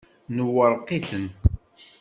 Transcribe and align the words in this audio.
Nwerreq-iten. 0.35 1.25